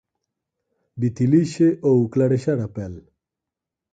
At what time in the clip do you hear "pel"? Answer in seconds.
2.75-2.93